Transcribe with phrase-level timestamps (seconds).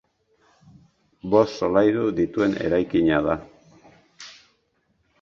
[1.35, 3.39] Bost solairu dituen eraikina da.